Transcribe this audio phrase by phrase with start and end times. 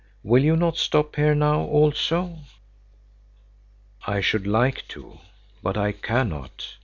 [0.23, 2.39] "Will you not stop here now also?"
[4.07, 5.19] "I should like to,
[5.61, 6.77] but I cannot.